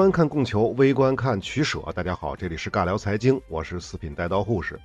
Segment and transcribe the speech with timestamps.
[0.00, 1.78] 观看供求，微观看取舍。
[1.94, 4.80] 大家好，这里是尬聊财经，我是四品带刀护士。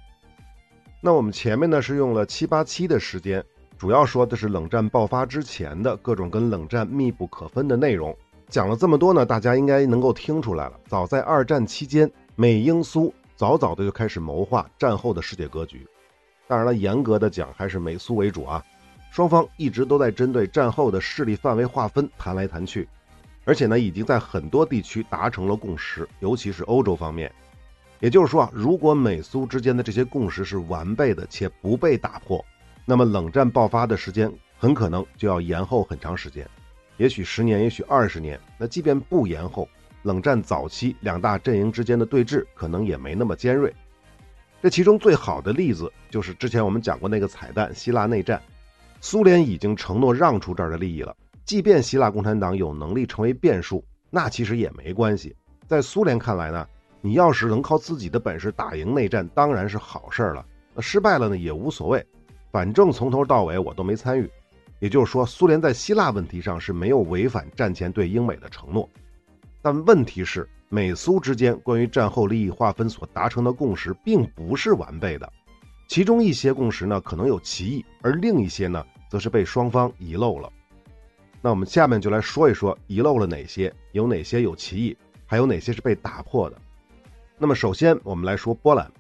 [1.00, 3.42] 那我们前面呢是用了七八期的时间，
[3.78, 8.14] 主要说的是冷战爆发之前的各种跟冷战密不可分的内容。
[8.50, 10.78] 讲了这么多呢，大家应该能够听出来了。
[10.90, 15.88] 早在二战期间，美英苏早早的就开始谋划战后的世界格局。
[16.46, 18.62] 当然了，严格的讲还是美苏为主啊。
[19.12, 22.86] 双方一直都在针对战后的势力范围划分谈来谈去。
[23.46, 27.32] 而且呢，已经在很多地区达成了共识，尤其是欧洲方面。
[28.02, 32.44] 也就是说啊，如果美苏之间的这些共识是完备的且不被打破，
[32.84, 36.48] 那么冷战爆发的时间很可能就要延后很长时间，
[36.98, 38.40] 也许十年，也许二十年。
[38.58, 39.68] 那即便不延后，
[40.04, 43.74] 冷战早期两大阵营之间的对峙可能也没那么尖锐。
[44.62, 48.42] 这其中最好的例子就是之前我们讲过那个彩蛋——希腊内战，
[49.00, 51.16] 苏联已经承诺让出这儿的利益了。
[51.46, 55.36] 即便希腊共产党有能力成为变数，那其实也没关系。
[55.68, 56.68] 在苏联看来呢，
[57.02, 60.44] 你要是能靠自己的本事打赢内战，当然是好事了。
[60.74, 62.04] 那失败了呢，也无所谓，
[62.52, 64.30] 反正从头到尾我都没参与。
[64.80, 68.90] 也就是说，苏联在希腊问题上是没有违反战前对英美的承诺。
[69.62, 75.32] 但问题是，美苏之间关于战后利益划分所达成的共识并不是完备的，
[75.88, 80.52] 其中一些共识呢可能有歧义，而另一些呢则是被双方遗漏了。
[81.46, 86.58] 那我们下面就来说一说遗漏了哪些，有哪些有歧义，还有哪些是被打破的。
[87.38, 88.92] 那么首先我们来说波兰。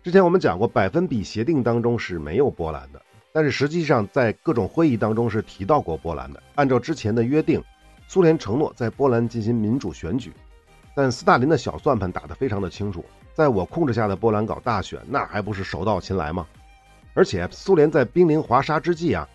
[0.00, 6.40] 之前我们讲过，百分比协定当中是没有波兰的，但是实际上在各种会议当中是提到过波兰的。
[6.54, 7.60] 按照之前的约定，
[8.06, 10.32] 苏联承诺在波兰进行民主选举，
[10.94, 13.04] 但斯大林的小算盘打得非常的清楚，
[13.34, 16.46] 在我控制下的波兰搞大选，那还不是手到擒来吗？
[17.14, 19.28] 而且苏联在兵临华沙之际啊。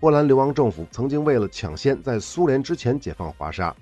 [0.00, 3.74] 波兰流亡政府曾经为了抢先在苏联之前解放华沙，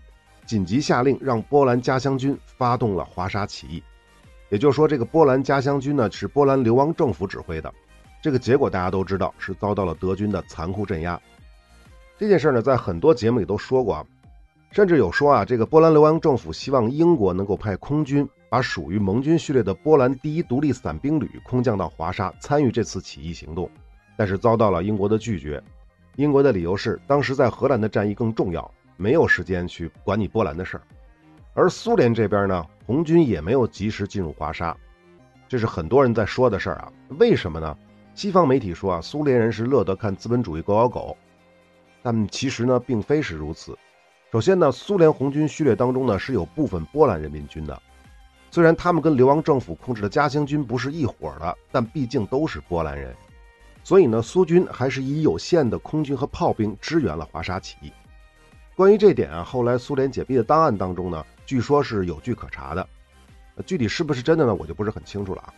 [0.47, 3.83] 紧急下令让波兰家乡军发动了华沙起义。
[4.49, 7.71] 也就是说，这个波兰家乡军呢是波兰流亡政府指挥的。
[8.23, 11.21] 这个结果大家都知道，是遭到了德军的残酷镇压。
[12.17, 14.07] 这件事呢，在很多节目里都说过啊，
[14.71, 23.69] 甚至有说啊，这个波兰流亡政府希望英国能够派空军把属于盟军序列的波兰第一独立伞兵旅空降到华沙，参与这次起义行动，
[24.17, 25.63] 但是遭到了英国的拒绝。
[26.17, 30.83] 英国的理由是，当时在荷兰的战役更重要，没有时间去管你波兰的事儿。
[31.53, 34.75] 而苏联这边呢，红军也没有及时进入华沙，
[35.47, 36.91] 这是很多人在说的事儿啊。
[37.19, 37.77] 为什么呢？
[38.15, 41.15] 西方媒体说啊，苏联人是乐得看资本主义狗咬狗，
[42.03, 43.77] 但其实呢，并非是如此。
[44.33, 47.79] 首先呢，苏联红军序列当中呢是有部分波兰人民军的，
[48.51, 53.15] 虽然他们跟流亡政府控制的嘉兴军不是一伙的，但毕竟都是波兰人。
[53.87, 57.93] 所以呢，苏军还是以有限的空军和炮兵支援了华沙起义。
[58.75, 62.85] 关于这点啊，后来苏联解密的档案当中呢，据说是有据可查的。
[63.65, 65.55] 具体是不是真的呢，我就不是很清楚了啊。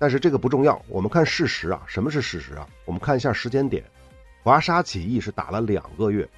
[0.00, 1.80] 但是这个不重要，我们看事实啊。
[1.86, 2.68] 什么是事实啊？
[2.86, 3.84] 我们看一下时间点，
[4.42, 6.28] 华沙起义是打了两个月，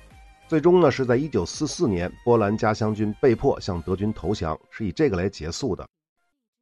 [0.47, 5.89] 最终呢是在一九四四年，波兰家乡军被迫向德军投降，是以这个来结束的。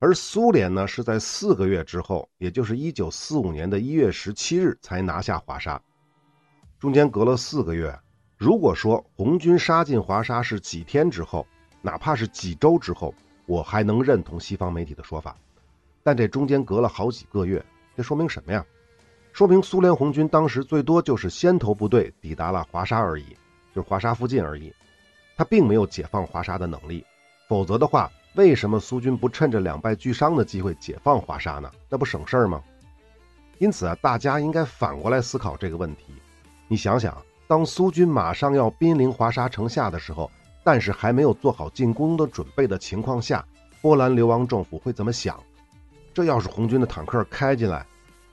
[0.00, 5.80] 而苏联呢，是在四个月之后，也就是一九四五年的一月十七日才拿下华沙，
[6.78, 7.98] 中间隔了四个月。
[8.36, 11.46] 如果说红军杀进华沙是几天之后，
[11.80, 13.14] 哪怕是几周之后，
[13.46, 15.34] 我还能认同西方媒体的说法。
[16.02, 17.64] 但这中间隔了好几个月，
[17.96, 18.62] 这说明什么呀？
[19.32, 23.24] 说明苏联红军当时最多就是先头部队抵达了华沙而已，
[23.74, 24.70] 就是华沙附近而已，
[25.34, 27.06] 他并没有解放华沙的能力。
[27.48, 28.10] 否则的话。
[28.34, 31.70] 为什么苏军不趁着两败俱伤的机会解放华沙呢？
[31.88, 32.60] 那不省事儿吗？
[33.58, 36.06] 因此啊，大家应该反过来思考这个问题。
[36.66, 40.28] 你想想，当苏军马上要兵临华沙城下的时候，
[40.64, 43.46] 但是还没有做好进攻的准备的情况下，
[43.80, 45.38] 波兰流亡政府会怎么想？
[46.12, 47.86] 这要是红军的坦克开进来，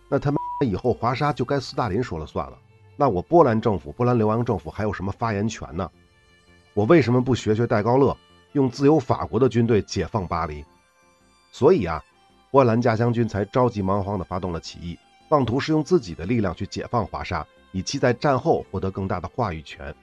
[0.10, 2.58] 那他妈以后华沙就该斯大林说了算了。
[2.96, 5.88] 那我波兰政府、波兰流亡政府还有什么发言权呢？
[6.74, 8.18] 我为什么不学学戴高乐？
[8.54, 10.66] 用自由法国的军队解放巴黎，
[11.52, 12.04] 所以啊，
[12.52, 14.98] 波兰家乡军才着急忙慌地发动了起义，
[15.30, 19.94] 妄图是用自己的力量去解放华沙，以期在战后获得更大的话语权。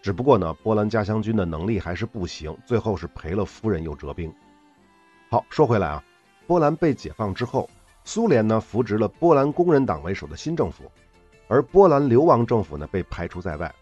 [0.00, 4.32] 只不过呢，波兰家乡军的能力还是不行，最后是赔了夫人又折兵。
[5.28, 6.02] 好，说回来啊，
[6.46, 7.68] 波兰被解放之后，
[8.04, 10.90] 苏联呢扶植了波兰工人党为首的新政府，
[11.46, 13.74] 而波兰流亡政府呢被排除在外。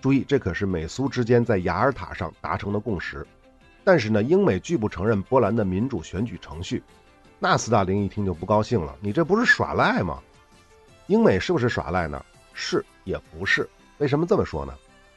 [0.00, 3.26] 注意，这可是美苏之间在雅尔塔上达成的共识。
[3.84, 6.82] 但是呢，英美拒不承认波兰的民主选举程序。
[7.38, 10.20] 那斯大林一听就不高兴了，你这不是耍赖吗？
[11.08, 12.24] 英美是不是耍赖呢？
[12.52, 13.68] 是也不是？
[13.98, 14.72] 为什么这么说呢？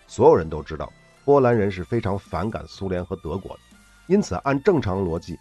[0.08, 0.92] 所有人都知道，
[1.24, 3.60] 波兰人是非常反感苏联和德国的，
[4.08, 5.38] 因此按正常逻辑，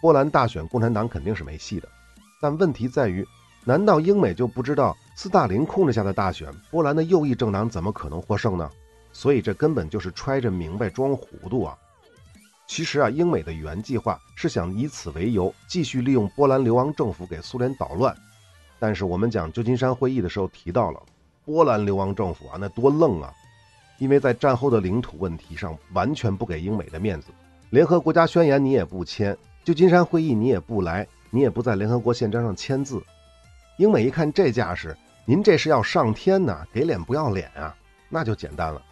[0.00, 1.88] 波兰大选共产党肯定是没戏的。
[2.40, 3.24] 但问题在于，
[3.64, 8.68] 难道英美就不知道斯大林控制下的大选，波兰的右翼政党怎么可能获胜呢？
[9.12, 11.78] 所以这根本就是揣着明白装糊涂啊！
[12.66, 18.14] 其实啊，英美的原计划是想以此为由，继续利用波兰流亡政府给苏联捣乱。
[18.78, 21.02] 但是我们讲旧金山会议的时候提到了，
[21.44, 23.32] 波兰流亡政府啊，那多愣啊！
[23.98, 27.28] 因为在战后的领土问题上完全不给英美的面子，
[27.70, 33.00] 联合国家宣言你也不签，旧金山会议你也不来，你也不在联合国宪章上签字。
[33.78, 37.74] 英美一看这架势，您这是要上天呐，给脸不要脸啊！
[38.08, 38.82] 那就简单了。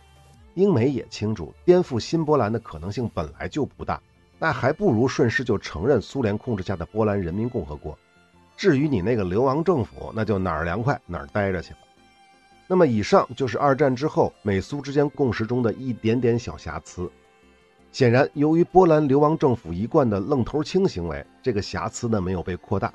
[0.54, 4.00] 英美也清楚，颠覆新波兰的可能性本来就不大，
[4.38, 7.98] 那还不如顺势就承认苏联控制下的波兰人民共和国。
[8.56, 11.78] 至于你那个流亡政府，那就哪儿凉快哪儿待着去吧。
[12.68, 17.10] 那么，以上就是二战之后美苏之间共识中的一点点小瑕疵。
[17.90, 22.92] 显然，由于波兰流亡政府一贯的愣头青行为，这个瑕疵呢没有被扩大。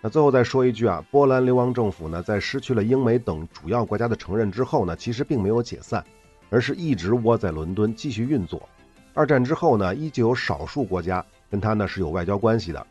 [0.00, 6.04] 那最后再说一句啊，波兰流亡政府呢，在失去了英美等主要国家的承认之后呢，其实并没有解散，
[6.52, 8.68] 而是一直窝在伦敦继续运作。
[9.12, 12.86] 二战之后呢，依旧有少数国家跟他呢是有外交关系的，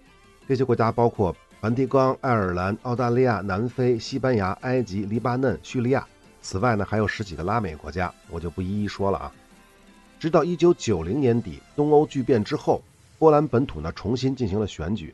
[0.48, 1.34] 这些国家包括。
[1.62, 6.04] 梵蒂冈、爱尔兰、澳大利亚、南非、西班牙、埃及、黎巴嫩、叙利亚，
[6.42, 9.32] 此外呢还有十几个拉美国家，我就不一一说了啊。
[10.20, 12.82] 直到一九九零年底东欧剧变之后，
[13.20, 15.14] 波兰本土呢重新进行了选举，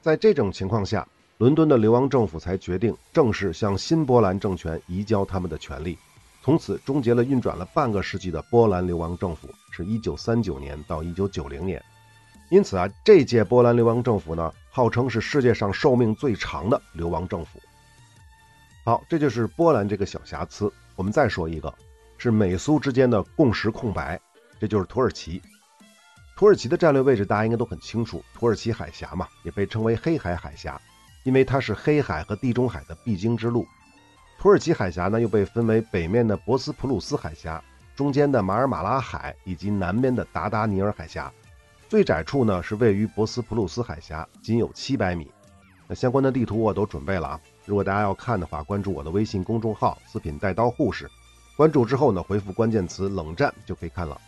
[0.00, 1.04] 在这种情况下，
[1.38, 5.98] 伦敦的流亡政府才决定正式向新波兰政权移交他们的权利，
[6.50, 11.80] 从此终结了运转了半个世纪的波兰流亡政府，是一九三九年到一九九零年。
[12.48, 14.52] 因此啊，这届波兰流亡政府呢。
[14.68, 17.60] 号称是世界上寿命最长的流亡政府。
[18.84, 20.72] 好，这就是波兰这个小瑕疵。
[20.96, 21.72] 我们再说一个，
[22.18, 24.20] 是美苏之间的共识空白，
[24.58, 25.40] 这就是土耳其。
[26.36, 30.80] 土耳其的战略位置大家应该都很清楚，土耳其海峡嘛，也被称为黑海海峡，
[31.22, 33.64] 因为它是黑海和地中海的必经之路。
[34.40, 37.62] 土耳其海峡呢，又被分为北面的博斯普鲁斯海峡、
[37.94, 41.30] 中间的马尔马拉海以及南边的达达尼尔海峡。
[41.90, 45.30] 最窄处呢是位于博斯普鲁斯海峡，仅有七百米。
[45.86, 51.06] 那相关的地图我都准备了啊，如果大家要看的话，关注我的微信公众号“四品带刀护士”，
[51.54, 54.18] 关注之后呢，回复关键词“冷战”就可以看了。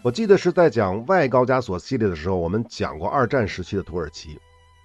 [0.00, 4.38] 我记得是在讲外高加索系列的时候，我们讲过二战时期的土耳其，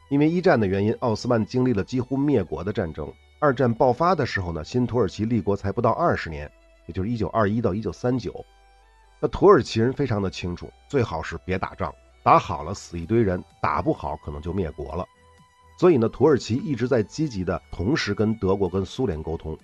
[0.10, 3.14] 因为一战的原因，奥斯曼经历了几乎灭国的战争。
[3.46, 6.52] 二战爆发的时候呢，新土耳其立国才不到二十年，
[6.88, 8.44] 也就是一九二一到一九三九。
[9.20, 11.94] 那土耳其人非常的清楚，最好是别打仗。
[12.24, 15.06] 打好了死一堆人，打不好可能就灭国了。
[15.78, 19.56] 所以呢，土耳其一直在积极的同时跟德国、跟苏联沟通，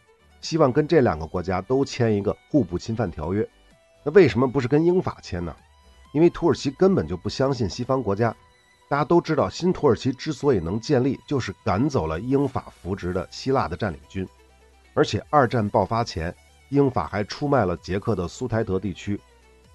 [0.42, 3.50] 希望跟这两个国家都签一个互不侵犯条约。
[4.04, 5.56] 那为什么不是跟英法签呢？
[6.13, 8.36] 因为土耳其根本就不相信西方国家。
[8.91, 14.27] 大家都知道，新土耳其之所以能建立，就是赶走了英法扶植的希腊的占领军，
[14.93, 16.35] 而且二战爆发前，
[16.67, 19.17] 英法还出卖了捷克的苏台德地区。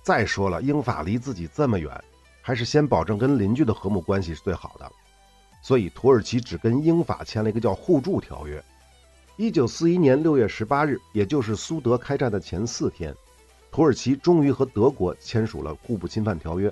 [0.02, 1.98] 再说了，英法离自己这么远。
[2.42, 4.92] 还是先保证跟邻居的和睦关系是最好的，
[5.62, 8.62] 所以土耳其只跟英法签了一个叫互助条约。
[9.38, 13.14] 一九四一年六月十八日，也就是苏德开战的前四天，
[13.72, 16.70] 土耳其终于和德国签署了互不侵犯条约。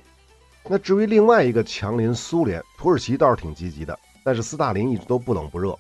[0.67, 5.79] 那至于另外一个强邻苏联，土耳其倒是挺积极的，但是斯大林一直都不冷不热，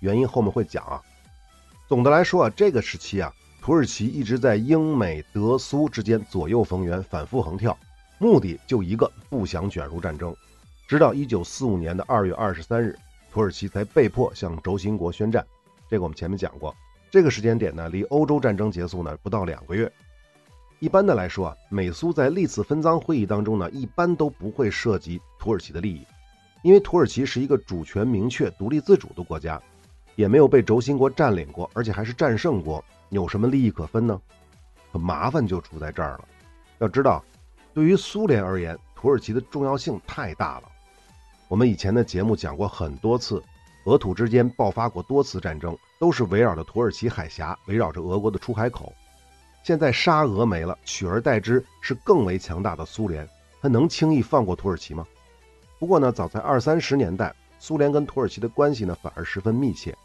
[0.00, 1.00] 原因后面会讲啊。
[1.88, 7.76] 总的来说啊，这个时期啊，土耳其一直在英美德苏之间左右逢源，反复横跳。
[8.18, 10.34] 目的就一个，不想卷入战争。
[10.88, 12.98] 直到一九四五年的二月二十三日，
[13.30, 15.44] 土耳其才被迫向轴心国宣战。
[15.88, 16.74] 这个我们前面讲过。
[17.10, 19.90] 这个时间点呢，离欧洲战争结束呢不到两个月。
[20.84, 26.06] 一般的来说啊，美苏在历次分赃会议当中呢，一般都不会涉及土耳其的利益，
[26.62, 29.58] 因为土耳其是一个主权明确、独立自主的国家，
[30.14, 34.20] 也没有被轴心国占领过，而且还是战胜国，有什么利益可分呢？
[34.92, 36.24] 可麻烦就出在这儿了。
[36.80, 37.24] 要知道。
[37.72, 40.64] 对于苏联而言，土耳其的重要性太大了。
[41.48, 43.42] 我们以前的节目讲过很多次，
[43.86, 48.92] 俄土之间爆发过多次战争，都是围绕着土耳其海峡，围绕着俄国的出海口。
[49.64, 53.26] 现在沙俄没了，取而代之是更为强大的苏联，
[53.62, 55.06] 他能轻易放过土耳其吗？
[55.78, 59.96] 不过呢，早在二三十年代，苏联跟土耳其的关系呢反而十分密切。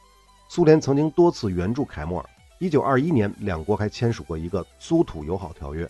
[0.48, 5.86] 苏联曾经多次援助凯末尔，一九二一年两国还签署过一个苏土友好条约，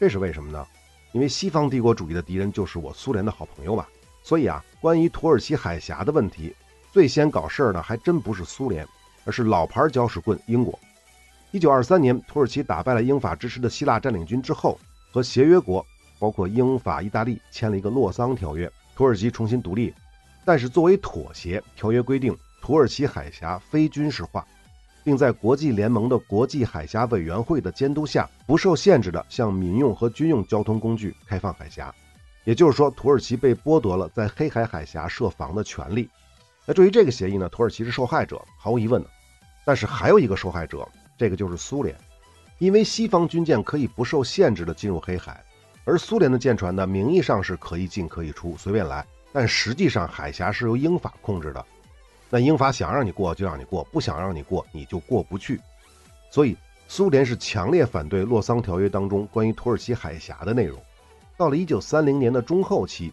[0.00, 0.66] 这是为什么呢？
[1.12, 3.86] 因为西方帝国主义的敌人就是我苏联的好朋友嘛。
[4.22, 6.56] 所以啊，关于土耳其海峡的问题，
[6.90, 8.88] 最先搞事儿的还真不是苏联，
[9.26, 10.78] 而是老牌搅屎棍英国。
[11.54, 14.76] 一九二三年，土耳其打败了英法支持的希腊占领军之后，
[15.12, 15.86] 和协约国，
[16.18, 19.94] 包括英法意大利签了一个洛桑条约，土耳其重新独立。
[20.44, 24.44] 但是作为妥协，条约规定土耳其海峡非军事化，
[25.04, 31.94] 并在国际联盟的国际海峡委员会的监督下，不受限制的向民用和军用交通工具开放海峡。
[32.42, 36.10] 也就是说，土耳其被剥夺了在黑海海峡设防的权利。
[36.66, 39.08] 那至于这个协议呢，土耳其是受害者，毫无疑问的。
[39.64, 41.96] 但是还有一个受害者，这个就是苏联，
[42.58, 45.42] 因为西方军舰可以不受限制的进入黑海，
[45.84, 51.64] 而苏联的舰船呢，名义上是可以进可以出，随便来，但实际上海峡是由英法控制的。
[52.30, 55.60] 那英法想让你过就让你过，不想让你过你就过不去。
[56.30, 56.56] 所以
[56.88, 60.82] 苏联是强烈反对洛桑条约当中关于土耳其海峡的内容。
[61.36, 63.12] 到了一九三零年的中后期，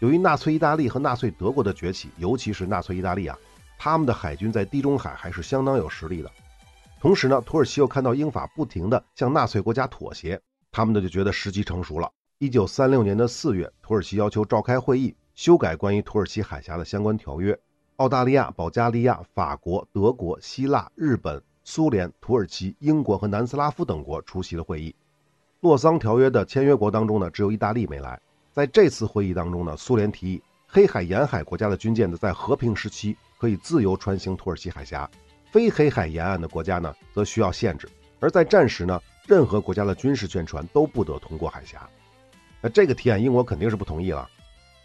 [0.00, 3.38] 由于纳粹意大利和纳粹德国的崛起，尤其是纳粹意大利啊，
[3.78, 6.30] 他们的海军在地中海还是相当有实力的。
[7.00, 10.38] 同时呢，土耳其又看到英法不停地向纳粹国家妥协，
[10.70, 12.12] 他们呢就觉得时机成熟了。
[12.36, 17.58] 一九三六年的四月，土耳其要求召开会议，修改关于土耳其海峡的相关条约。
[17.96, 24.94] 澳大利亚、保加利亚、法国、德国、希腊、日本、苏联、土耳其、英国和南斯拉夫等国出席了会议。
[25.60, 28.20] 洛桑条约的签约国当中呢，只有意大利没来。
[28.52, 35.10] 在这次会议当中呢，苏联提议黑海沿海国家的军舰呢，在和平时期可以自由穿行土耳其海峡，
[35.50, 37.88] 非黑海沿岸的国家呢，则需要限制。
[38.20, 41.88] 而在战时呢，任何国家的军事舰船都不得通过海峡。
[42.60, 44.28] 那这个提案，英国肯定是不同意了。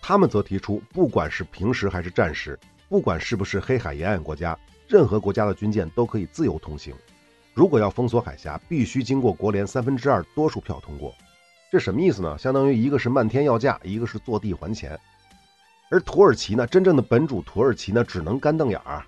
[0.01, 2.57] 他们则提出，不管是平时还是战时，
[2.87, 4.57] 不管是不是黑海沿岸国家，
[4.87, 6.95] 任何国家的军舰都可以自由通行。
[7.53, 11.13] 如果要封锁海峡，必须经过国联三分之二多数票通过。
[11.71, 12.37] 这什么意思呢？
[12.37, 14.97] 相当于一个是漫天要价，一个是坐地还钱。
[15.89, 19.03] 而土耳其呢，真正的本主土耳其呢，只能干瞪眼儿。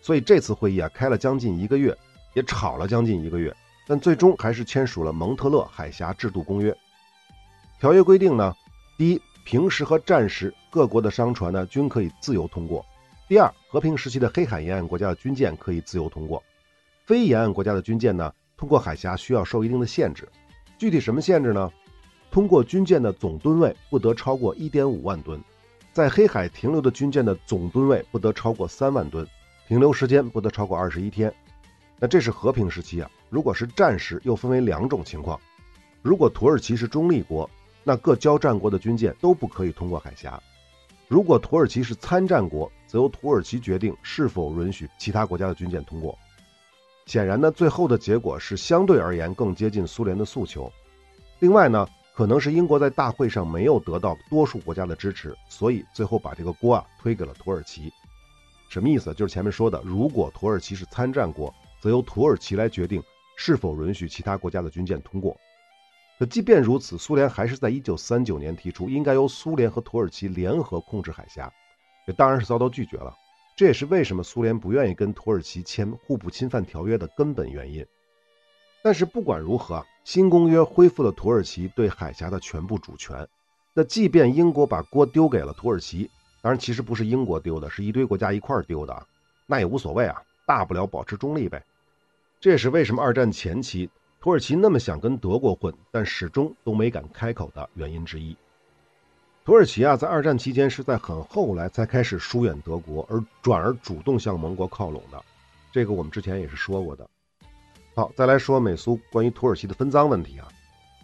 [0.00, 1.96] 所以这次会议啊，开了将近一个月，
[2.34, 3.54] 也吵了将近一个月，
[3.86, 6.76] 但最终还是签署了蒙特勒海峡制度公约。
[7.80, 8.54] 条约规定呢，
[8.96, 12.84] 第一，平时和战时各国的商船呢均可以自由通过；
[13.28, 16.42] 第二，和平时期的黑海沿岸国家的军舰可以自由通过。
[17.04, 20.28] 非沿岸国家的军舰呢，通过海峡需要受一定的限制。
[20.78, 21.70] 具体什么限制呢？
[22.30, 25.42] 通过军舰的总吨位不得超过一点五万吨，
[25.92, 29.26] 在黑海停留的军舰的总吨位不得超过三万吨，
[29.68, 31.30] 停留时间不得超过二十一天。
[31.98, 33.10] 那这是和平时期啊。
[33.28, 35.38] 如果是战时，又分为两种情况。
[36.00, 37.48] 如果土耳其是中立国，
[37.84, 40.42] 那各交战国的军舰都不可以通过海峡；
[41.06, 46.18] 如果土耳其是参战国，则由土耳其决定是否允许其他国家的军舰通过。
[47.04, 50.72] 显然呢，最后的结果是相对而言更接近苏联的诉求。
[51.40, 57.92] 另外呢，可能是英国在大会上没有得到多数国家的支持，所以最后把这个锅啊推给了土耳其。
[58.68, 59.12] 什么意思？
[59.14, 63.02] 就是前面说的，如果土耳其是参战国，则由土耳其来决定
[63.36, 65.36] 是否允许其他国家的军舰通过。
[66.18, 71.52] 可即便如此，苏联还是在1939年提出应该由苏联和土耳其联合控制海峡，
[72.06, 73.14] 这当然是遭到拒绝了。
[73.56, 77.86] 这也是为什么苏联不愿意跟土耳其签互不侵犯条约的根本原因。
[78.82, 83.26] 但是不管如何，新公约恢复了土耳其对海峡的全部主权。
[83.74, 86.10] 那即便英国把锅丢给了土耳其，
[86.40, 89.06] 当然其实不是英国丢的，是一堆国家一块丢的，
[89.46, 91.64] 那也无所谓啊，大不了保持中立呗。
[92.40, 93.90] 这也是为什么二战前期
[94.20, 98.36] 土耳其那么想跟德国混，但始终都没敢开口的原因之一。
[99.44, 105.24] 土耳其啊，在二战期间是在很后来才开始疏远德国，而转而主动向盟国靠拢的。
[105.72, 107.08] 这个我们之前也是说过的。
[107.94, 110.46] 好，再来说美苏关于土耳其的分赃问题啊。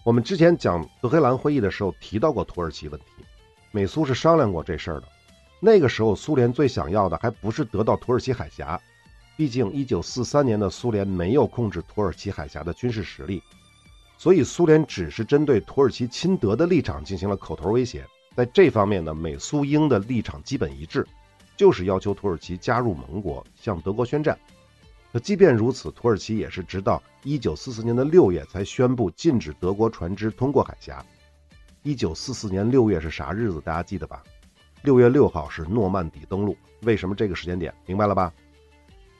[0.04, 3.24] 我们之前讲德黑兰会议的时候提到过土耳其问题，
[3.72, 5.08] 美苏是商量过这事儿的。
[5.60, 8.80] 那个时候，苏联最想要的还不是得到土耳其海峡，
[9.36, 13.42] 毕竟1943年的苏联没有控制土耳其海峡的军事实力，
[14.18, 18.04] 所以苏联只是针对土耳其亲德的立场进行了口头威胁。
[18.36, 21.06] 在这方面呢，美苏英的立场基本一致，
[21.56, 24.38] 就是要求土耳其加入盟国，向德国宣战。
[25.12, 31.04] 可即便如此，土耳其也是直到一九四四年的六月才宣布禁止德国船只通过海峡。
[31.84, 33.60] 一九四四年六月是啥日子？
[33.60, 34.22] 大家记得吧？
[34.84, 36.54] 六月六号是诺曼底登陆。
[36.82, 37.72] 为什么这个时间点？
[37.86, 38.30] 明白了吧？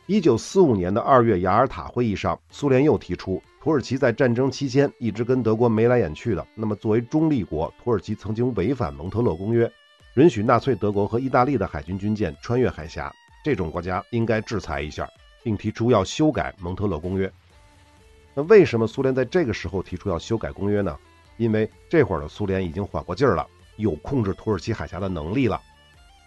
[0.04, 3.42] 一九四五年的二月雅尔塔会议上，苏联又提出。
[3.62, 6.46] 土耳其在战争期间一直跟德国眉来眼去的。
[6.54, 9.72] 那么，作为中立国，土耳其曾经违反蒙特勒公约，
[10.16, 13.10] 允许纳粹德国和意大利的海军军舰穿越海峡。
[13.42, 15.08] 这种国家应该制裁一下，
[15.42, 17.32] 并提出要修改蒙特勒公约。
[18.34, 20.94] 那为什么苏联在这个时候提出要修改公约呢？
[21.38, 25.60] 因为这会儿的苏联已经缓过劲儿了，有控制土耳其海峡的能力了。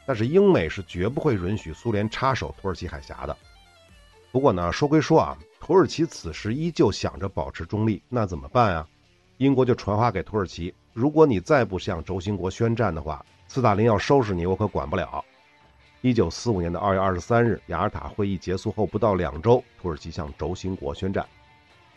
[0.06, 3.36] 但是英美是绝不会允许苏联插手土耳其海峡的。
[4.32, 8.88] 不过呢，说归说啊，土耳其此时依旧想着保持中立，那怎么办啊？
[9.38, 15.24] 英国就传话给土耳其：如果你再不向轴心国宣战的话，斯大林要收拾你，我可管不了。
[16.02, 21.26] 一九四五年的二月二十三日，雅尔塔会议结束后不到两周，土耳其向轴心国宣战。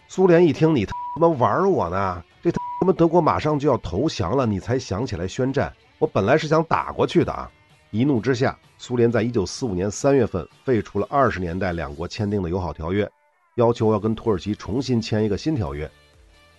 [0.09, 2.25] 苏联一听，你他妈玩我呢？
[2.43, 5.71] 这他妈德国马上就要投降了，你才想起来宣战？
[5.99, 7.51] 我本来是想打过去的啊！
[7.91, 13.07] 一怒之下，苏联在一九四五年三月份废除了二十年代两国签订的友好条约，
[13.57, 15.91] 要求要跟土耳其重新签一个新条约。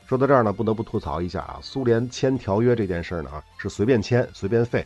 [0.06, 4.86] 说到这儿呢，不得不吐槽一下啊，苏联签条约这件事呢啊是随便签随便废，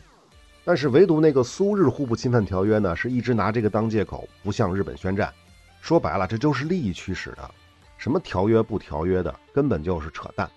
[0.64, 5.30] 但是唯独那个苏日互不侵犯条约呢，是一直拿这个当借口不向日本宣战。
[5.82, 7.50] 说白了，这就是利益驱使的，
[7.98, 10.48] 什么条约不条约的，根本就是扯淡。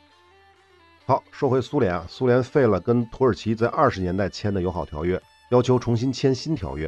[1.09, 5.19] 好，说回苏联啊，苏联废了跟土耳其在二十年代签的友好条约。
[5.49, 6.87] 要求重新签新条约，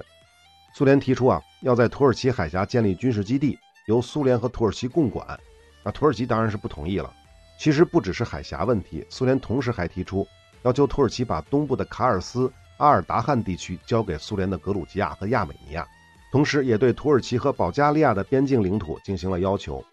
[0.76, 5.26] 苏联提出啊，要在土耳其海峡建立军事基地，由苏联和土耳其共管。
[5.84, 7.12] 那土耳其当然是不同意了。
[7.58, 10.28] 其实不只是海峡问题，苏联同时还提出
[10.62, 15.84] 要求土耳其把东部的卡尔斯、阿尔达汉地区交给苏联的格鲁吉亚和亚美尼亚，
[16.32, 19.84] 同时也对土耳其和保加利亚的边境领土进行了要求。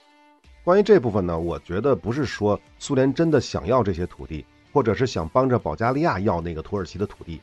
[0.68, 7.40] 关于这部分呢，我觉得不是说苏联真的想要这些土地，或者是想帮着保加利亚要那个土耳其的土地。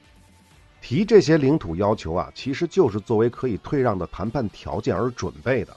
[0.79, 5.75] 提这些领土要求啊，其实就是作为可以退让的谈判条件而准备的。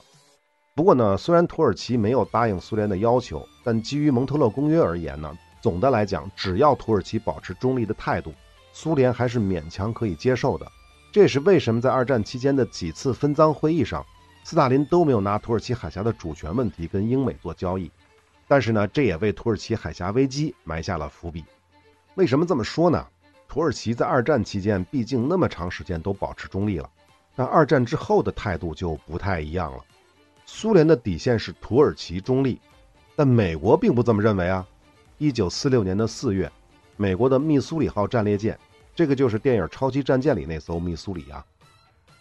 [0.75, 8.35] 不过呢，虽然土耳其没有答应苏联的要求，但基于蒙特勒公约而言呢，总的来讲，只要土耳其保持中立的态度，
[8.75, 10.71] 苏联还是勉强可以接受的。
[11.11, 14.05] 这也是为什么在二战期间的几次分赃会议上，
[14.49, 17.91] 斯大林都没有拿土耳其海峡的主权问题跟英美做交易。
[18.47, 21.45] 但是呢，这也为土耳其海峡危机埋下了伏笔。
[22.15, 23.07] 为什么这么说呢？
[23.47, 26.89] 土耳其在二战期间毕竟那么长时间都保持中立了，
[27.37, 29.85] 但二战之后的态度就不太一样了。
[30.47, 32.59] 苏联的底线是土耳其中立，
[33.15, 34.67] 但美国并不这么认为啊。
[35.19, 36.51] 一九四六年的四月，
[36.97, 38.59] 美国的密苏里号战列舰，
[38.95, 41.45] 这个就是电影《超级战舰》里那艘密苏里啊，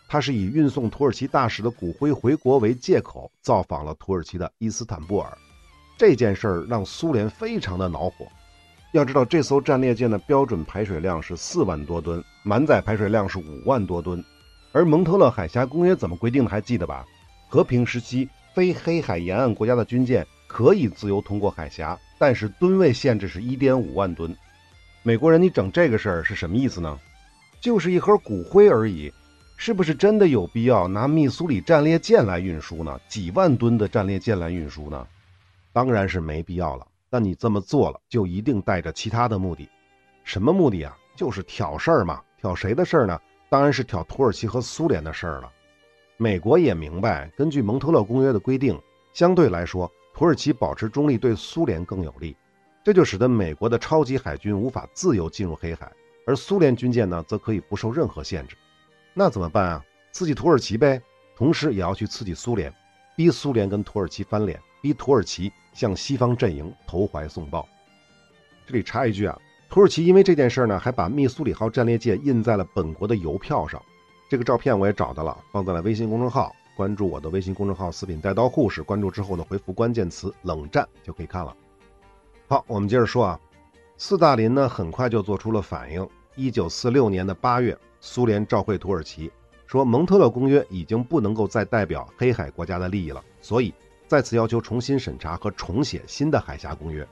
[0.07, 5.37] 他是以运送土耳其大使的骨灰回国为借口，造访了土耳其的伊斯坦布尔。
[5.97, 8.25] 这件事儿让苏联非常的恼火。
[8.93, 14.23] 要知道，这艘战列舰的标准排水量是四万多吨，满载排水量是五万多吨。
[14.71, 16.49] 而蒙特勒海峡公约怎么规定的？
[16.49, 17.05] 还记得吧？
[17.49, 24.35] 和平时期，非黑海沿岸国家的军舰可以自由通过海峡，但是吨位限制是一点五万吨。
[25.03, 26.97] 美国人，你整这个事儿是什么意思呢？
[27.59, 29.11] 就是一盒骨灰而已，
[29.59, 32.97] 是不是真的有必要拿密苏里战列舰来运输呢？
[33.07, 35.05] 几万吨的战列舰来运输呢？
[35.73, 36.87] 当然是没必要了。
[37.09, 39.67] 但你这么做了，就一定带着其他的目的，
[40.23, 40.95] 什么目的啊？
[41.15, 42.21] 就是挑事儿嘛。
[42.37, 43.19] 挑谁的事儿呢？
[43.49, 45.51] 当然是挑土耳其和苏联的事儿了。
[46.17, 48.79] 美国也明白，根据蒙特勒公约的规定，
[49.11, 52.37] 相对来说，土耳其保持中立对苏联更有利，
[52.83, 55.91] 这就使得美国的超级海军无法自由进入黑海，
[56.27, 58.55] 而苏联军舰呢，则可以不受任何限制。
[59.19, 59.83] 那怎么办啊？
[60.11, 61.01] 刺激土耳其呗，
[61.35, 62.71] 同时也要去刺激苏联，
[63.15, 65.51] 逼苏联跟土耳其翻脸，逼土耳其。
[65.73, 67.67] 向西方阵营投怀送抱。
[68.65, 73.79] 这里插一句啊，土耳其因为这件事呢，还把密苏里号战列舰印在了本国的邮票上。
[74.27, 76.51] 这个照片我也找到了，放在了微信公众号。
[76.75, 81.55] 关注我的微信公众号“四品带刀护士”，关注之后呢，回复关键词“冷战”就可以看了。
[82.47, 83.39] 好，我们接着说啊，
[83.97, 86.07] 斯大林呢很快就做出了反应。
[86.35, 89.31] 一九四六年的八月，苏联召会土耳其，
[89.65, 93.73] 说蒙特勒公约已经不能够再代表黑海国家的利益了，所以。
[94.09, 97.05] 再次要求重新审查和重写新的海峡公约。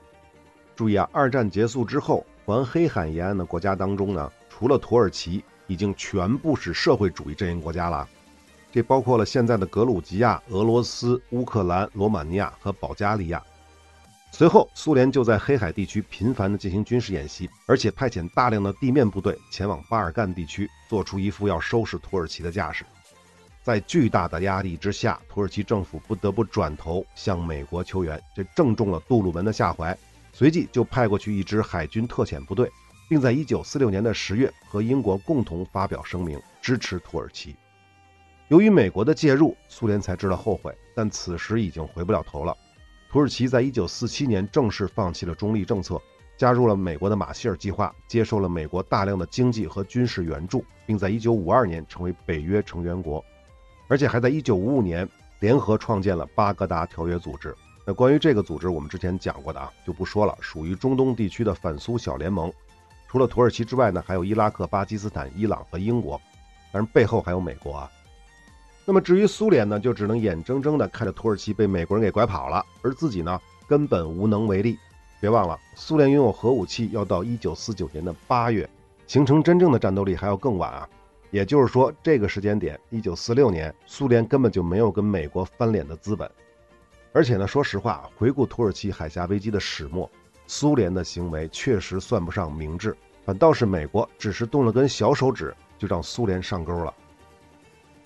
[0.74, 8.08] 注意啊，二战结束之后，环黑海沿岸的国家当中呢，除了土耳其，已经全部是社会主义阵营国家了。
[8.72, 13.44] 这包括了现在的格鲁吉亚、俄罗斯、乌克兰、罗马尼亚和保加利亚。
[14.38, 22.84] 随后，苏联就在黑海地区频繁地进行军事演习，而且派遣大量的地面部队前往巴尔干地区，做出一副要收拾土耳其的架势。
[23.62, 29.96] 在巨大的压力之下，土耳其政府不得不转头向美国求援，这正中了杜鲁门的下怀。
[30.34, 32.70] 随即就派过去一支海军特遣部队，
[33.08, 37.56] 并在1946年的十月和英国共同发表声明支持土耳其。
[38.48, 42.54] 由于美国的介入，苏联才知道后悔，但此时已经回不了头了。
[43.10, 46.00] 土耳其在1947年正式放弃了中立政策，
[46.36, 53.24] 加入了美国的马歇尔计划，接受了美国大量的经济和军事援助，并在1952年成为北约成员国。
[53.88, 57.54] 而且还在1955年联合创建了巴格达条约组织，
[57.86, 62.52] 那关于这个组织，我们之前讲过的啊，就不说了，属于中东地区的反苏小联盟。
[63.08, 66.20] 除了土耳其之外呢，还有伊拉克、巴基斯坦、伊朗和英国，
[66.72, 67.90] 当然背后还有美国啊。
[68.88, 74.78] 那么至于苏联呢，就只能眼睁睁地看着土耳其被美国人给拐跑了，而自己呢根本无能为力。
[75.20, 78.68] 别忘了，苏联拥有核武器要到一九四九年的八月，
[79.08, 80.88] 形成真正的战斗力还要更晚啊。
[81.32, 86.30] 也就是说，这个时间点，一九四六年，苏联根本就没有跟美国翻脸的资本。
[87.12, 90.08] 而且呢，说实话，回顾土耳其海峡危机的始末，
[90.46, 96.94] 苏联的行为确实算不上明智，反倒是美国只是动了根小手指，就让苏联上钩了。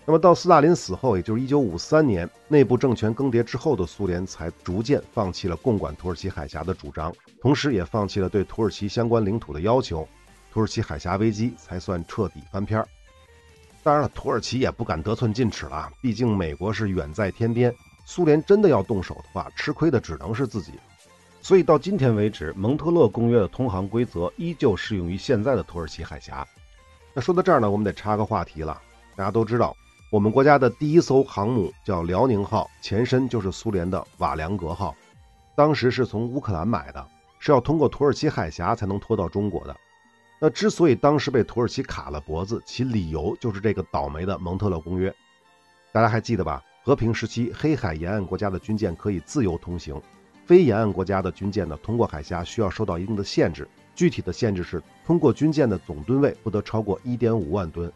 [0.06, 10.08] 那么到斯大林死后，也就是一九五三年，内部政权更迭之后的苏联才逐渐放弃了共管土耳其海峡的主张，同时也放弃了对土耳其相关领土的要求，
[10.52, 12.84] 土耳其海峡危机才算彻底翻篇。
[13.82, 17.72] 当然了，土耳其也不敢得寸进尺了，毕竟美国是远在天边，
[18.04, 20.72] 苏联真的要动手的话，吃亏的只能是自己。
[21.40, 26.44] 所以到今天为止，蒙特勒公约的通航规则依旧适用于现在的土耳其海峡。
[27.14, 28.80] 那说到这儿呢，我们得插个话题了，
[29.14, 29.76] 大家都知道。
[30.10, 34.92] 我们国家的第一艘航母叫辽宁号，前身就是苏联的瓦良格号，
[35.54, 37.06] 当时是从乌克兰买的，
[37.38, 39.76] 是要通过土耳其海峡才能拖到中国的。
[40.40, 45.14] 那之所以当时被土耳其卡了脖子，其理由就是这个倒霉的蒙特勒公约。
[45.92, 46.60] 大家还记得吧？
[46.82, 50.02] 和平时期，黑海沿岸国家的军舰可以自由通行，
[50.44, 53.68] 非沿岸国家的军舰呢，通过海峡需要受到一定的限制。
[53.94, 57.92] 具体的限制是，通过军舰的总吨位不得超过一点五万吨。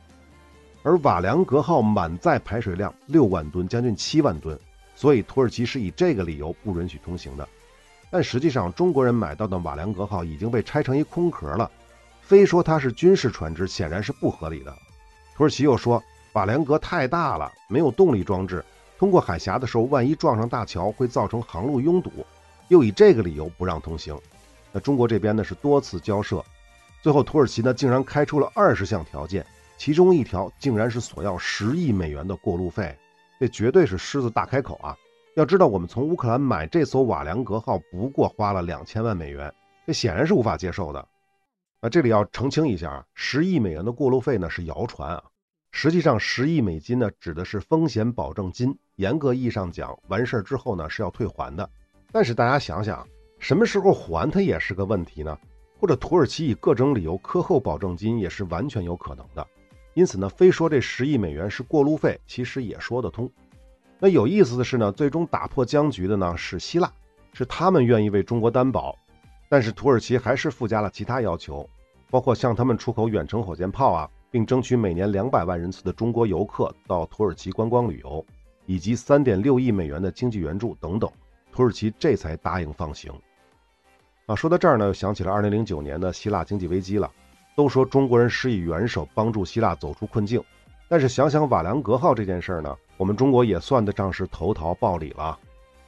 [0.85, 4.57] 而瓦良格号满载排水量六万吨，将近七万吨，
[4.95, 7.49] 所以土耳其是以这个理由不允许通行的。
[8.11, 11.69] 但实际上，中国人买到的瓦良格号已经被拆成一空壳了，
[12.21, 14.71] 非说它是军事船只，显然是不合理的。
[15.35, 16.01] 土耳其又说
[16.35, 18.63] 瓦良格太大了，没有动力装置，
[18.99, 22.13] 通过海峡的时候万一撞上大桥会造成航路拥堵，
[22.69, 24.15] 又以这个理由不让通行。
[24.71, 26.45] 那中国这边呢是多次交涉，
[27.01, 29.45] 最后土耳其呢竟然开出了二十项条件。
[29.85, 32.97] 其中一条竟然是索要十亿美元的过路费，
[33.39, 34.97] 这绝对是狮子大开口啊！
[35.37, 39.55] 要知道，我们从乌克兰买这艘瓦良格号不过花了两千万美元，
[39.87, 41.07] 这显然是无法接受的。
[41.83, 45.23] 那这里要澄清一下啊，十亿美元的过路费呢是谣传啊，
[45.71, 51.69] 实际上十亿美金呢指的是风险保证金，严格意义上讲，完事儿之后呢是要退还的。
[52.11, 53.07] 但是大家想想，
[53.39, 55.39] 什么时候还它也是个问题呢？
[55.79, 59.47] 或者土耳其以各种理由克扣保证金也是完全有可能的。
[59.95, 63.31] 因此呢，非说这十亿美元是过路费，其实也说得通。
[64.01, 66.93] 那有意思的是呢，最终打破僵局的呢是希腊，
[67.33, 68.99] 是他们愿意为中国担保，
[69.49, 71.69] 但是土耳其还是附加了其他要求，
[72.11, 78.27] 包括向他们出口远程火箭炮啊，并争取每年两百万人次的中国游客到土耳其观光旅游，
[78.67, 81.09] 以及三点六亿美元的经济援助等等，
[81.53, 83.13] 土耳其这才答应放行。
[84.27, 87.11] 啊，说到这儿呢，又想起了二零零九年的希腊经济危机了。
[87.55, 90.43] 都说中国人施以援手，帮助希腊走出困境，
[90.89, 95.39] 但是想想瓦良格号这件事儿呢，我们中国也算得上是投桃报李了。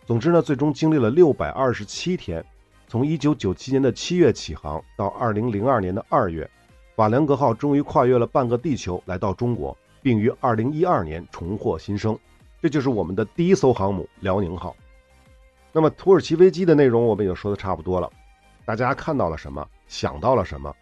[0.06, 2.44] 总之呢，最终经历了六百二十七天，
[2.86, 6.48] 从一九九七年的七月起航，到二零零二年的二月，
[6.94, 12.16] 瓦良格号终于跨越了半个地球来到中国，并于二零一二年重获新生。
[12.62, 14.74] 这就是我们的第一艘航母辽宁号。
[15.72, 18.08] 那么土耳其危机的内容我们已经说的差不多了，
[18.64, 19.66] 大家看到了什么？
[19.88, 20.72] 想到了什么？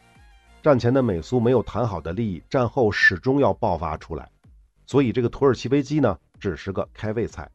[0.65, 4.27] 战前的美苏没有谈好的利益，战后始终要爆发出来，
[4.87, 7.47] 所以这个土耳其危机呢，只是个开胃菜。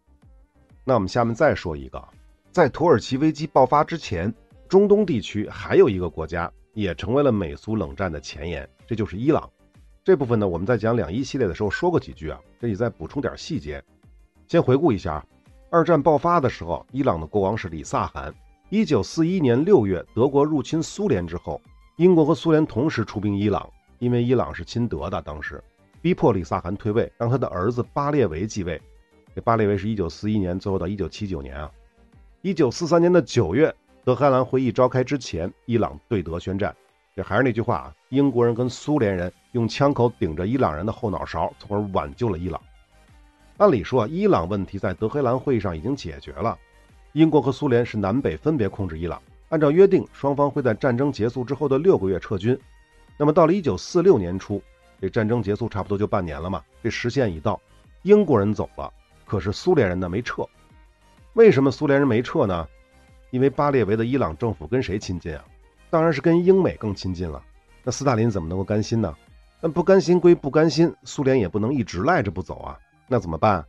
[0.84, 2.08] 那我们下面再说一个，
[2.52, 4.32] 在土耳其危机爆发之前，
[4.68, 9.50] 中东地区还有一个国家也成为了美苏冷战的前沿，这就是伊朗。
[10.04, 13.84] 这部分呢，我们在讲两伊系列的时候说过几句啊，这里再补充点细节。
[14.48, 15.26] 先回顾一下，
[15.72, 18.32] 二战爆发的时候，伊朗的国王是李萨汗。
[18.70, 21.60] 一九四一年六月，德国入侵苏联之后。
[22.00, 25.62] 英国和苏联同时出兵伊朗，因为伊朗是亲德的，当时
[26.02, 28.82] 逼迫李萨汗退位，让他的儿子巴列维继位。
[29.36, 31.70] 这巴列维是一九四一年，最后到一九七九年啊。
[32.42, 36.74] 一九四三年的九月，德黑兰会议召开之前，伊朗对德宣战。
[37.18, 42.62] 这还是那句话啊，英国人跟苏联人用枪口顶着伊朗人的后脑勺，从而挽救了伊朗。
[43.58, 46.58] 按理说，伊朗问题在德黑兰会议上已经解决了，
[47.12, 49.22] 英国和苏联是南北分别控制伊朗。
[49.50, 52.58] 按照约定，双方会在战争结束之后的六个月撤军。
[53.18, 54.62] 那么到了一九四六年初，
[55.02, 57.60] 这战争结束差不多就半年了嘛，这时限已到，
[58.04, 58.94] 英国人走了，
[59.26, 60.48] 可是苏联人呢没撤。
[61.34, 62.68] 为什么苏联人没撤呢？
[63.32, 65.44] 因为巴列维的伊朗政府跟谁亲近啊？
[65.90, 67.44] 当然是跟英美更亲近了。
[67.84, 69.16] 那斯大林怎么能够甘心呢？
[69.62, 72.78] 那不甘心归不甘心，苏联也不能一直赖着不走啊。
[73.08, 73.66] 那怎么办？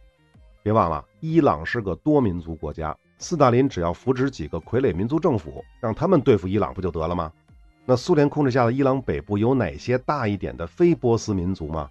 [0.62, 2.96] 别忘了，伊朗是个多民族国家。
[3.20, 7.30] 斯大林只要扶植几个傀儡民族政府，让他们对付伊朗不就得了吗？
[7.84, 11.88] 那苏联控制下的伊朗北部有哪些大一点的非波斯民族吗？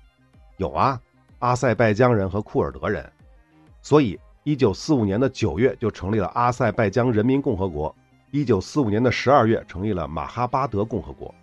[0.58, 1.00] 有啊，
[1.38, 3.08] 阿塞拜疆人和库尔德人。
[3.82, 7.96] 所以，一九四五年的九月就成立了阿塞拜疆人民共和国，
[8.32, 11.34] 一九四五年的十二月成立了马哈巴德共和国。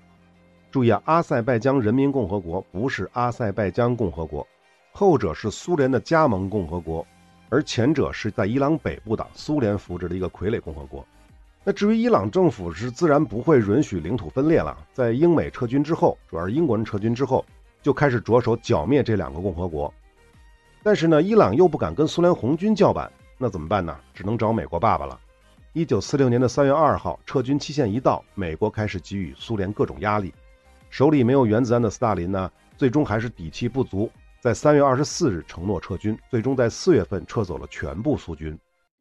[0.70, 4.46] 注意啊，阿塞拜疆人民共和国不是阿塞拜疆共和国，
[4.92, 7.06] 后者是苏联的加盟共和国，
[7.48, 11.06] 而前者是在伊朗北部的苏联扶植的一个傀儡共和国。
[11.64, 17.44] 那至于伊朗政府是自然不会允许领土分裂了，在英美撤军之后，主要是英国人撤军之后，
[17.82, 19.92] 就开始着手剿灭这两个共和国。
[20.82, 23.96] 但是呢，伊朗又不敢跟苏联红军叫板，那怎么办呢？
[24.14, 25.18] 只能找美国爸爸了。
[25.72, 30.32] 一九四六年的三月二号，撤军期限一到，美国开始给予苏联各种压力。
[30.88, 34.08] 手里没有原子弹的斯大林呢，最终还是底气不足，
[34.40, 38.56] 在三月二十四日承诺撤军，最终在四月份撤走了全部苏军。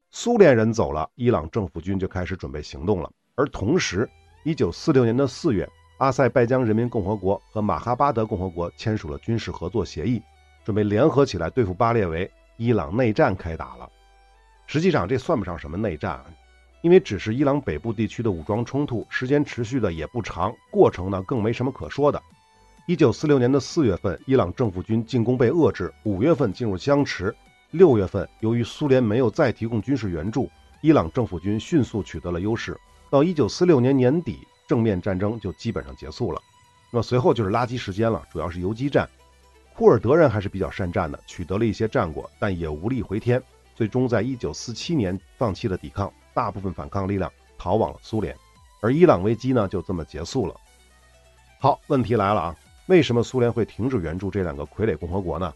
[0.09, 3.11] 苏联人走了，伊朗政府军就开始准备行动了。
[3.35, 4.09] 而同时，
[4.43, 10.21] 一九四六年的四月，阿塞拜疆人民共和国和马哈巴德共和国签署了军事合作协议，
[10.63, 12.29] 准备联合起来对付巴列维。
[12.57, 13.89] 伊朗内战开打了。
[14.65, 16.23] 实际上，这算不上什么内战。
[16.81, 22.21] 因为只是伊朗北部地区的武装冲突，时间持续的也不长，过程呢更没什么可说的。
[22.87, 27.33] 一九四六年的四月份，伊朗政府军进攻被遏制；五月份进入僵持；
[27.71, 30.47] 六月份，由于苏联没有再提供军事援助，
[30.81, 32.79] 伊朗政府军迅速取得了优势。
[33.09, 36.39] 到一九四六年年底，正面战争就基本上结束了。
[36.91, 39.09] 那么随后就是垃圾时间了，主要是游击战。
[39.73, 43.41] 库尔德人还是比较善战的，取得了一些战果，但也无力回天，
[43.73, 46.13] 最终在一九四七年放弃了抵抗。
[46.35, 48.35] 大部分反抗力量逃往了苏联，
[48.79, 50.55] 而伊朗危机呢就这么结束了。
[51.59, 52.55] 好，问题来了啊，
[52.87, 55.51] 为什么苏联会停止援助这两个傀儡共和国呢？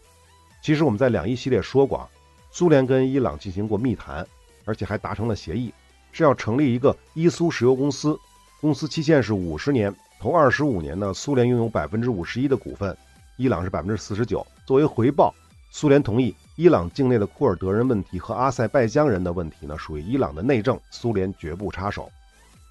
[0.60, 2.08] 其实我们在两伊系列说过，
[2.50, 4.26] 苏联跟伊朗进行过密谈，
[4.64, 5.72] 而且还达成了协议，
[6.10, 8.18] 是要成立一个伊苏石油公司，
[8.60, 12.96] 公司期限是五十年，头二十五年呢，苏联拥有百分之五十一的股份，
[13.36, 15.32] 伊朗是百分之四十九，作为回报。
[15.70, 22.10] 苏联同意，伊朗境内的库尔德人问题和阿塞拜疆人的问题呢，属于伊朗的内政，苏联绝不插手。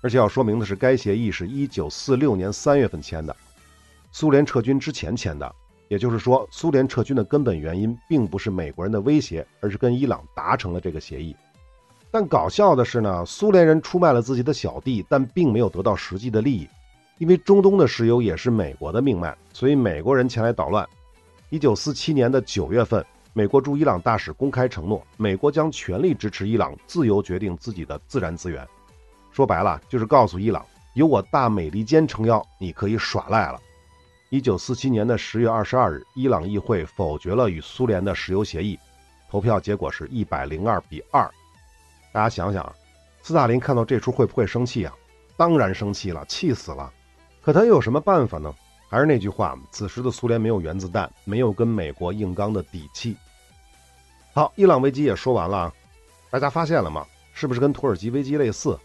[0.02, 3.34] 而且要说明的是，该协议是一九四六年三月份签的，
[4.12, 5.54] 苏联撤军之前签的。
[5.88, 11.36] 也就是说，苏联撤军的根本原因并不是美国人的威胁，而是跟伊朗达成了这个协议。
[12.12, 16.70] 但搞笑的是呢，苏联人出卖了自己的小弟，但并没有得到实际的利益，
[17.18, 20.88] 因为中东的石油也是美国的命脉，所以美国人前来捣乱。
[21.50, 28.64] 一九四七年的九月份，美国驻伊朗大使公开承诺，美国将全力支持伊朗自由决定自己的自然资源。
[29.32, 33.60] 说白了，就是告诉伊朗，有我大美利坚撑腰，你可以耍赖了。
[34.32, 38.78] 一九四七年的十月二十二日，伊朗议会否决了与苏联的石油协议，
[39.28, 41.28] 投票结果是一百零二比二。
[42.14, 42.76] 大家想想，
[43.24, 44.94] 斯大林看到这出会不会生气啊？
[45.36, 46.94] 当然生气了，气死了。
[47.42, 48.54] 可他又有什么办法呢？
[48.88, 53.18] 还是那句话，此时的苏联没有原子弹，没有跟美国硬刚的底气。
[54.32, 55.74] 好，伊朗危机也说完了，
[56.30, 57.04] 大家发现了吗？
[57.34, 58.78] 是不是跟土耳其危机类似？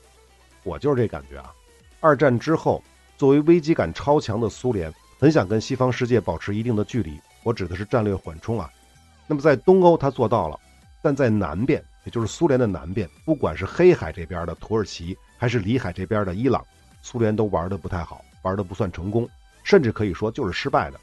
[0.62, 1.52] 我就是这感觉啊。
[2.00, 2.82] 二战之后，
[3.18, 4.90] 作为危机感超强的苏联，
[5.24, 7.18] 很想跟西方世界保持一定的距离。
[7.44, 8.70] 我指的是战略缓冲啊。
[9.26, 10.60] 那么在东欧，他做到了，
[11.00, 16.62] 但在南边，也就是苏联的南边，不管是黑海这边的土耳其，还是里海这边的伊朗，
[17.00, 19.26] 苏联都玩的不太好，玩的不算成功。
[19.62, 21.00] 甚至可以说就是失败的。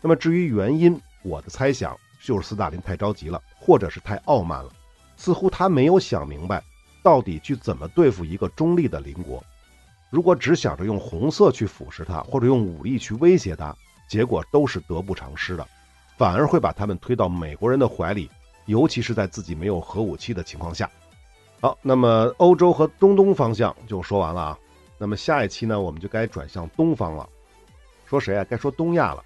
[0.00, 4.70] 那么至于原因，我的猜想就是斯大林太着急了，或者是太傲慢了，
[5.16, 6.62] 似乎他没有想明白
[7.02, 9.42] 到底去怎么对付一个中立的邻国。
[10.16, 13.76] 如果只想着用红色去腐蚀他，或者用武力去威胁他，
[14.08, 15.68] 结果都是得不偿失的，
[16.16, 18.30] 反而会把他们推到美国人的怀里，
[18.64, 20.90] 尤其是在自己没有核武器的情况下。
[21.60, 24.58] 好，那么欧洲和中东方向就说完了啊。
[24.96, 27.28] 那么下一期呢，我们就该转向东方了。
[28.06, 28.46] 说谁啊？
[28.48, 29.22] 该说东亚了。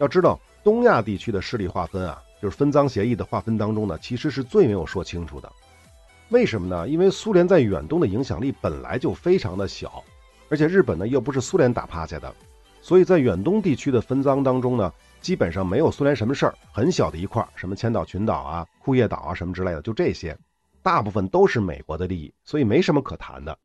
[0.00, 5.50] 要知道，东亚地区的势力划分啊，就是分赃协议的划分当中呢，其实是最没有说清楚的。
[6.28, 6.86] 为什么呢？
[6.86, 10.04] 因为苏联在远东的影响力本来就非常的小，
[10.48, 12.34] 而且日本呢又不是苏联打趴下的，
[12.80, 20.36] 所以在远东地区的分赃当中呢，基本上没有苏联什么事儿，很小的一块，什么千岛群岛啊、库页岛啊什么之类的，就这些，
[20.82, 23.56] 大部分都是美国的利益，所以没什么可谈的。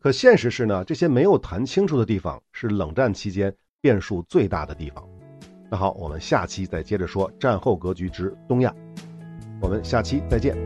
[0.00, 3.54] 可现实是呢，这些没有谈清楚的地方，是冷战期间。
[3.82, 5.04] 变数最大的地方。
[5.68, 8.72] 那好，我们下期再接着说战后格局之东亚。
[9.60, 10.56] 我们下期再见。